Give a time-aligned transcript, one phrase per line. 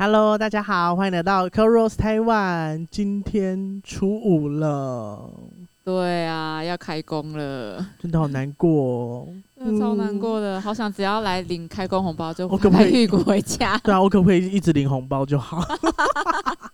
[0.00, 2.86] Hello，大家好，欢迎来到 c o r o s 台湾。
[2.88, 5.28] 今天初五了，
[5.84, 9.28] 对啊，要开工了，真的好难过、哦。
[9.58, 13.76] 真的超难过的，好想只要来领开工红包就我可不可以屁股回家。
[13.82, 15.60] 对啊，我可不可以一直领红包就好？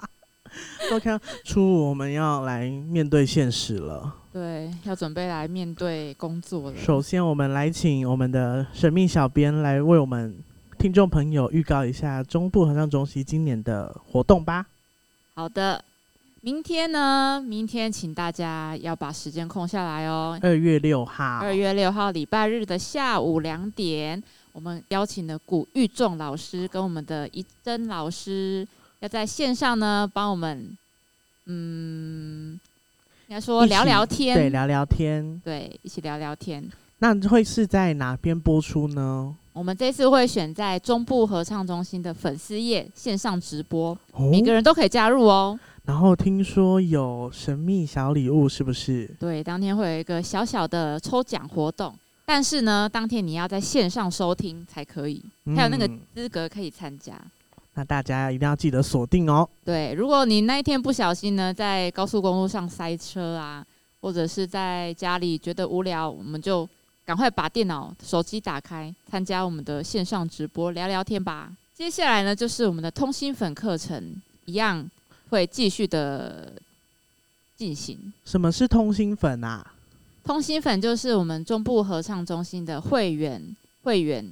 [0.90, 4.14] OK，初五我们要来面对现实了。
[4.32, 6.76] 对，要准备来面对工作了。
[6.78, 10.34] 首先，我们来请我们的神秘小编来为我们
[10.80, 14.64] 听众朋友预告一下中部合唱中心今年的活动吧。
[15.34, 15.84] 好的，
[16.40, 17.38] 明天呢？
[17.46, 20.38] 明天请大家要把时间空下来哦。
[20.40, 28.66] 二月六号，二月六号礼拜日的下午两点，我们邀请了古玉仲老师跟我们的一真老师，
[29.00, 30.74] 要在线上呢帮我们，
[31.44, 32.58] 嗯，
[33.28, 35.38] 应该说聊聊天，对，聊聊天。
[35.44, 36.66] 对，一起聊聊天。
[37.00, 39.36] 那会是在哪边播出呢？
[39.60, 45.60] 我们这次会选在中部合唱中心的粉丝页线上直播，哦每个人都可以加入哦。
[45.84, 49.06] 然后听说有神秘小礼物，是不是？
[49.20, 51.94] 对，当天会有一个小小的抽奖活动，
[52.24, 55.22] 但是呢，当天你要在线上收听才可以，
[55.54, 57.12] 才有那个嗯资格可以参加。
[57.74, 59.46] 那大家一定要记得锁定哦。
[59.62, 63.62] 对，如果你那一天不小心呢，在高速公路上塞车啊，
[64.00, 66.66] 或者是在家里觉得无聊，我们就
[67.10, 71.50] 赶快把电脑、手机打开，参加我们的线上直播，聊聊天吧。
[71.74, 74.88] 接下来呢，就是我们的通心粉课程，一样
[75.30, 76.52] 会继续的
[77.56, 78.12] 进行。
[78.24, 79.74] 什么是通心粉啊？
[80.22, 84.24] 通心粉就是我们中部合唱中心的会员，会员，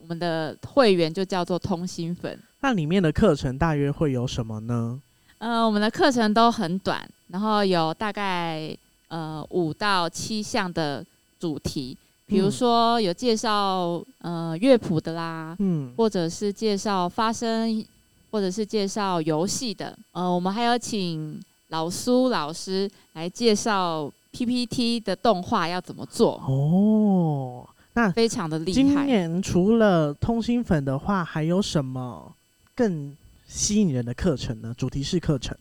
[0.00, 2.40] 我们的会员就叫做通心粉。
[2.60, 4.98] 那里面的课程大约会有什么呢？
[5.36, 8.74] 呃，我们的课程都很短，然后有大概
[9.08, 11.04] 呃五到七项的
[11.38, 11.94] 主题，
[12.32, 17.84] 比如嗯说有介绍呃乐谱的啦，嗯，或者是介绍发声，
[18.30, 19.96] 或者是介绍游戏的。
[20.12, 29.06] 呃，我们还有请老苏老师来介绍 PPT 的动画要怎么做，哦，那非常的厉害今。
[29.06, 32.32] 年除了通心粉的话，还有什么
[32.74, 33.14] 更
[33.46, 34.74] 吸引人的课程呢？
[34.76, 35.54] 主题式课程。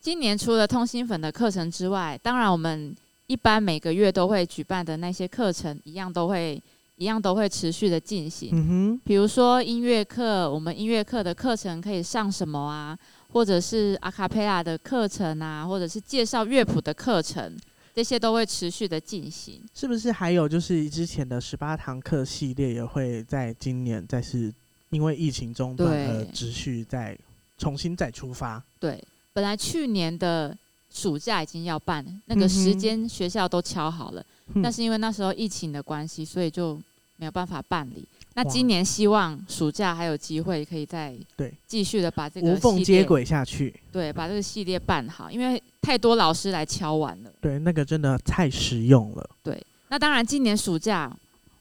[0.00, 2.94] 今年除了通心粉的课程之外，当然我们
[3.26, 6.62] 一般每个月都会举办的那些课程，一样都会
[6.96, 8.50] 一样都会持续的进行。
[8.52, 12.98] 嗯哼，比如说音乐课，我们音乐课的课程可以上什么啊？
[13.32, 17.54] 或者是阿卡贝拉的课程啊，或者是介绍乐谱的课程，
[17.94, 19.60] 这些都会持续的进行。
[19.74, 24.50] 是不是还有就是之前的十八堂课系列也会在今年再是
[24.90, 27.18] 因为疫情中断对而持续再
[27.58, 28.62] 重新再出发？
[28.78, 29.02] 对，
[29.34, 30.56] 本来去年的
[30.92, 34.20] 暑假已经要办了，那个时间学校都敲好了。
[34.54, 36.80] 嗯但是因为那时候疫情的关系，所以就
[37.16, 38.06] 没有办法办理。
[38.34, 43.74] 那今年希望暑假还有机会可以再对继续的把这个无缝，接轨下去。
[43.90, 47.32] 对，把这个系列办好，因为太多老师来敲完了。
[47.40, 49.30] 对，那个真的太实用了。
[49.42, 51.10] 对那当然，今年暑假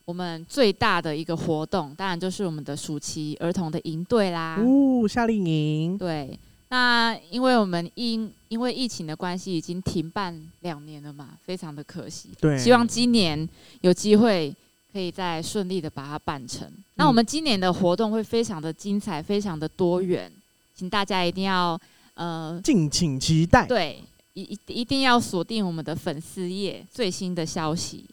[0.03, 4.58] 我们最大的一个活动，当然就是我们的暑期儿童的营队啦。
[4.59, 6.38] 哦，夏令营，对，
[6.75, 12.28] 那因为我们因因为疫情的关系，已经停办两年了嘛，非常的可惜。
[12.41, 13.47] 对，希望今年
[13.80, 14.53] 有机会
[14.91, 16.69] 可以再顺利的把它办成。
[16.96, 20.30] 那我们今年的活动会非常的精彩，非常的多元，
[20.75, 21.80] 请大家一定要
[22.16, 23.66] 呃，敬请期待。
[23.66, 24.03] 对，
[24.34, 28.03] 一一一定要锁定我们的粉丝页最新的消息。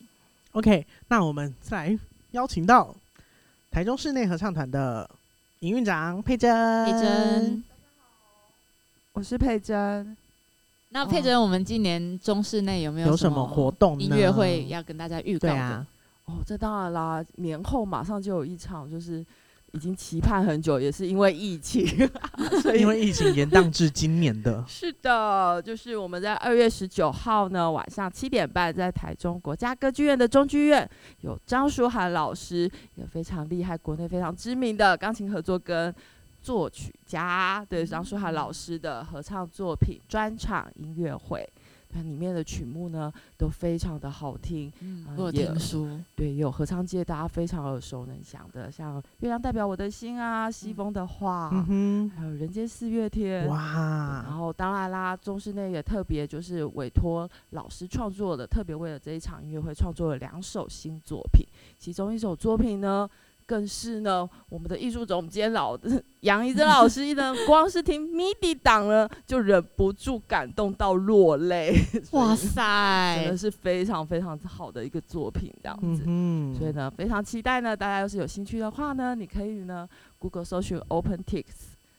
[0.52, 1.98] OK，那我们再来
[2.30, 2.94] 邀请到
[3.72, 5.10] 台中室内合唱团的
[5.60, 6.84] 营运长佩珍。
[6.84, 7.64] 佩珍，
[9.14, 10.16] 我是佩珍，
[10.88, 14.04] 那佩珍，我们今年中室内有没有有什么活动呢？
[14.04, 15.54] 音乐会要跟大家预告的？
[15.54, 15.86] 对啊，
[16.24, 19.22] 哦，这当然啦，年后马上就有一场，就是
[19.72, 21.86] 已经期盼很久，也是因为疫情，
[22.62, 30.88] 所以因为疫情延宕至今年的 是的，就是我们在二月十九号呢晚上七点半，在台中国家歌剧院的中剧院，
[31.20, 35.94] 有张舒涵老师，有非常厉害、国内非常知名的钢琴合作跟
[36.42, 41.48] 作曲家，对张淑涵老师的合唱作品专场音乐会。
[41.94, 61.46] 它里面的曲目呢都非常的好听，嗯，嗯我有也听说，对，有合唱界大家非常耳熟能详的，像《月亮代表我的心》啊，《西风的话》嗯还有《人间四月天》哇，然，后当然啦，中室内也特别就是委托老师创作的，特别为了这一场音乐会创作了两首新作品，
[61.78, 63.06] 其中一首作品呢。
[63.52, 65.78] 更是呢，我们的艺术总监老
[66.20, 71.78] 杨怡珍老师呢，光是听 MIDI 档呢，就忍不住感动到落泪。
[72.12, 76.02] 哇塞真塞的，是非常非常好的一个作品，这样子。
[76.06, 79.86] 嗯，所以呢，非常期待呢，大家要是有兴趣的话呢，你可以呢
[80.18, 81.44] ，Google 搜寻 OpenTix，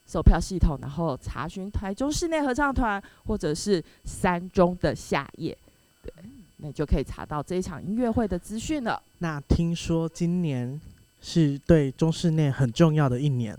[0.08, 5.56] 售票系统，然后查询台中室内合唱团或者是三中的夏夜，
[6.02, 6.12] 对，
[6.58, 9.00] 那就可以查到这一场音乐会的资讯了。
[9.20, 10.82] 那听说今年
[11.26, 13.58] 是对中室内很重要的一年，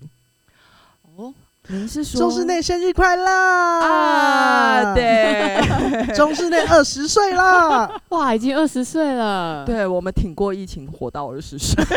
[1.16, 1.32] 哦，
[1.68, 5.58] 您是说中室内生日快乐啊？，对，
[6.14, 7.98] 中室内二十岁了。
[8.10, 11.82] 哇，已经二十岁了，，对我们挺过疫情，活到二十岁。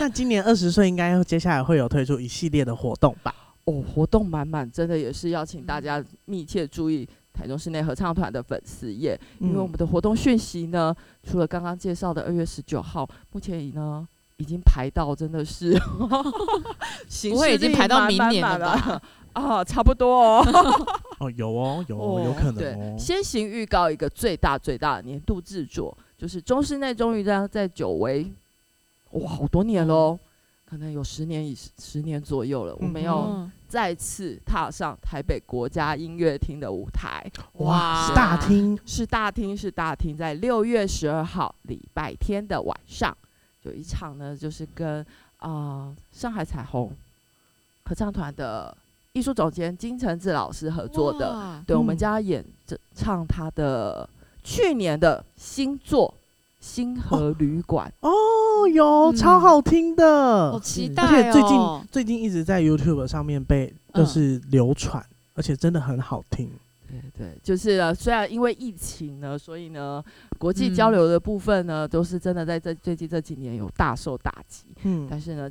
[0.00, 3.32] 那今年二十岁，应该接下来会有推出一系列的活动吧？
[3.64, 14.06] 哦，活动满满，真的也是要请大家密切注意台中室内合唱团的粉丝页，因为我们的活动讯息呢，除了刚刚介绍的二月十九号，目前已呢
[14.36, 15.72] 已经排到真的是，
[17.30, 19.02] 不会已经排到明年了了吧？
[19.32, 20.44] 啊，差不多哦。
[21.20, 22.96] 哦，有哦，有哦，有可能对哦，。
[22.98, 28.30] 先行预告一个最大最大的年度制作，就是中室内终于在在久违，
[29.12, 30.18] 哇，好多年喽，
[30.72, 37.30] 可能有十年以十年左右了，我们嗯要嗯再次踏上台北国家音乐厅的舞台。
[37.58, 43.14] 哇，是大厅，是大厅，是大厅，在六月十二号礼拜天的晚上，
[43.64, 45.00] 有一场呢，就是跟
[45.36, 46.90] 啊、呃上海彩虹
[47.84, 48.74] 合唱团的
[49.12, 51.62] 艺术总监金承志老师合作的。
[51.66, 51.98] 对，我们嗯。
[51.98, 54.08] 将要演着唱他的
[54.42, 56.08] 去年的新作
[56.64, 58.10] 《星河旅馆》哦，
[58.66, 59.16] 有嗯。
[59.16, 64.02] 超好听的，好期是待而且最近哦最近一直在 YouTube 上面被嗯。
[64.02, 65.04] 就是流传，
[65.34, 66.50] 而且真的很好听。
[66.88, 70.04] 对对，就是呢，虽然因为疫情呢，所以呢，
[70.38, 70.74] 国际嗯。
[70.74, 74.64] 交流的部分呢，都是真的在这最近这几年有大受打击。
[74.82, 75.50] 嗯，但是呢，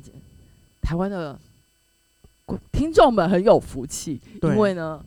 [0.80, 1.38] 台湾的
[2.46, 4.52] 观听众们很有福气，对。
[4.52, 5.00] 因为呢，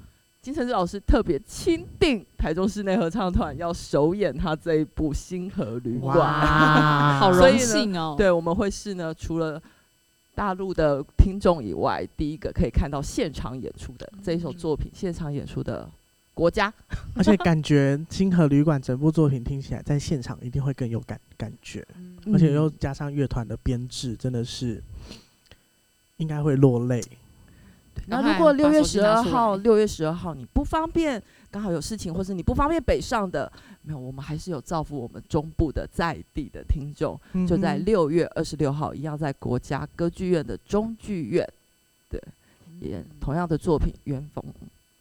[0.45, 6.15] 金承志老师特别钦定台中室内合唱团要首演他这一部《星河旅馆》。
[6.19, 9.59] 哇， 好荣幸哦，对，我们会是呢，除了
[10.36, 15.89] 大陆的听众以外，第一个可以看到现场演出的这一首作品，现场演出的
[16.36, 16.71] 国家。
[17.18, 24.80] 而且感觉《星河旅馆》整部作品听起来在现场一定会更有感感觉，嗯而且又加上乐团的编制，真的是
[26.18, 27.01] 应该会落泪。
[28.07, 33.51] 那如果六月十二号，来六月十二号你不方便，刚好有事情，或是你不方便北上的，
[33.81, 41.47] 没有，我们还是有造福我们中部的在地的听众，就在六月二十六号，一样在国家歌剧院的中剧院，
[42.09, 42.21] 对，
[42.81, 44.44] 演同样的作品《原逢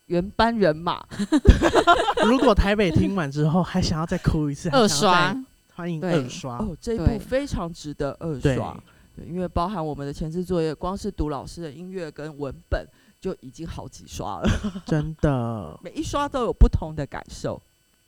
[0.06, 1.02] 原班人马》。
[2.26, 5.36] 如果台北听完之后还想要再哭一次，二刷，
[5.74, 6.58] 欢迎二刷。
[6.58, 8.78] 哦，这一部非常值得二刷，
[9.16, 12.86] 对，因为包含我们的前置作业，光是读老师的音乐跟文本
[13.20, 14.48] 就已经好几刷了，
[14.84, 17.60] 真的，每一刷都有不同的感受。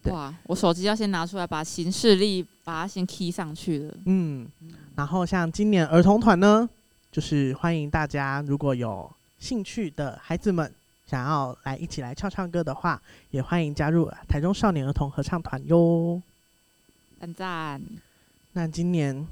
[0.02, 3.94] 对哇，我手机要先拿出来，把行事历把它先 key 上去了。
[4.06, 4.48] 嗯。
[4.94, 6.68] 然后像今年儿童团呢，
[7.10, 10.72] 就是欢迎大家如果有兴趣的孩子们
[11.06, 13.00] 想要来一起来唱唱歌的话，
[13.30, 16.20] 也欢迎加入台中少年儿童合唱团哟。
[17.20, 17.82] 赞赞，
[18.52, 19.26] 那今年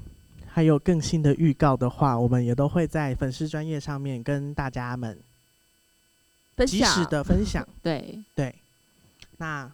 [0.55, 5.19] 还有更新的预告的话，我们也都会在粉丝专业上面跟大家们
[6.55, 7.67] 分享及时的分享。
[7.83, 8.55] 对，对，
[9.35, 9.69] 那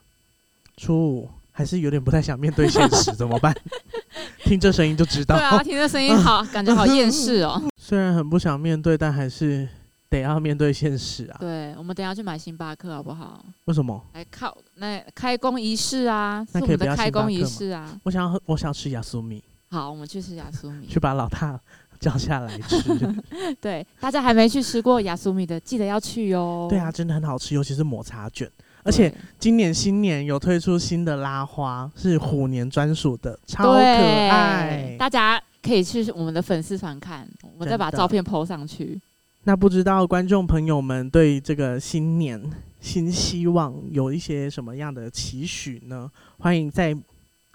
[0.78, 3.56] 初五还是有点不太想面对现实，怎么办？
[4.44, 5.46] 听这声音就知道对。
[5.46, 7.62] 啊，听这声音好， 感觉好厌世哦。
[7.78, 9.70] 虽然很不想面对，但还是
[10.10, 11.38] 得要面对现实啊。
[11.40, 13.46] 对，我们等下去买星巴克好不好？
[13.66, 14.04] 为什么？
[14.14, 18.00] 来靠那开工仪式啊，那可以不要开工仪式啊。
[18.02, 20.86] 我想要喝，我想吃亚苏米，好，我们去吃亚苏米。
[20.86, 21.58] 去把老大
[21.98, 22.78] 叫下来吃。
[23.62, 26.68] 对，大家还没去吃过亚苏米的，记得要去哟。
[26.70, 28.52] 对啊，真的很好吃，尤其是抹茶卷。
[28.84, 34.94] 而且今年新年有推出新的拉花，是虎年专属的，超可爱。
[35.00, 37.26] 大家可以去我们的粉丝团看，
[37.58, 39.00] 我再把照片 PO 上去。
[39.44, 42.44] 那不知道观众朋友们对这个新年
[42.82, 46.12] 新希望有一些什么样的期许呢？
[46.40, 46.94] 欢迎在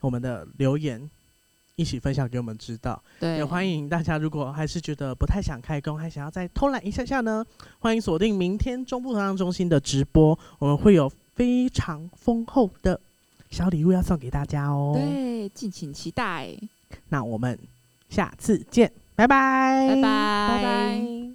[0.00, 1.10] 我们的留言
[1.76, 3.00] 一起分享给我们知道。
[3.20, 7.44] 对，也欢迎大家，如果还是觉得不太想开工，还想要再偷懒一下下呢，
[7.78, 12.98] 欢迎锁定明天中部合唱中心的直播，我们会有非常丰厚的
[13.50, 14.92] 小礼物要送给大家哦。
[14.96, 16.48] 对，敬请期待，
[17.10, 17.58] 那我们
[18.08, 21.25] 下次见，拜拜，拜拜，拜拜。